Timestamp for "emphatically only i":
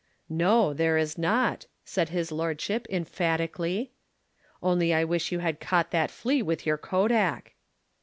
2.89-5.03